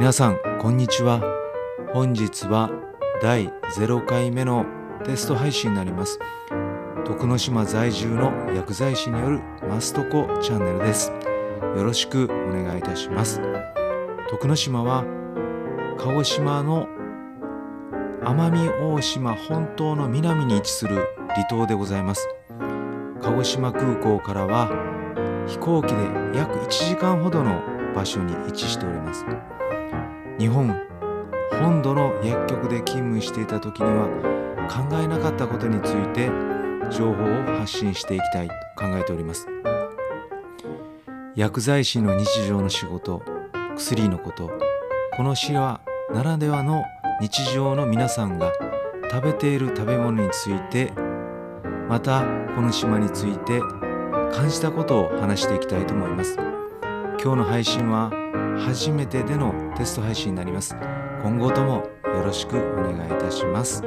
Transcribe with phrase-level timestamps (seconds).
[0.00, 1.20] 皆さんこんにちは。
[1.92, 2.70] 本日は
[3.20, 4.64] 第0回目の
[5.04, 6.18] テスト配信になります。
[7.04, 11.12] 徳之島在住の薬剤師によるマストコチャンネルです。
[11.76, 13.42] よろしくお願いいたします。
[14.30, 15.04] 徳之島は
[15.98, 16.88] 鹿児島の
[18.24, 22.26] 奄美大島本島の南に位置する離島でございます。
[23.20, 24.70] 鹿児島空港からは
[25.46, 26.00] 飛行機で
[26.34, 27.60] 約1時間ほどの
[27.94, 29.26] 場所に位置しております。
[30.40, 30.74] 日本
[31.60, 34.08] 本土の薬局で勤務していた時には
[34.70, 36.30] 考えなかったことについて
[36.90, 39.46] 情報を発信していきたいと考えております。
[41.36, 43.22] 薬剤師の日常の仕事
[43.76, 44.50] 薬のこと
[45.14, 46.84] この詩はならではの
[47.20, 48.50] 日常の皆さんが
[49.10, 50.90] 食べている食べ物について
[51.86, 52.22] また
[52.56, 53.60] この島について
[54.32, 56.38] 感じたことを話していきたいと思います。
[57.22, 58.10] 今日の配信は
[58.60, 60.76] 初めてでのテスト配信になります。
[61.22, 63.82] 今後ともよろしくお願いいたします。